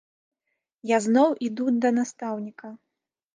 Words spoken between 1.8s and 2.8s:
да настаўніка.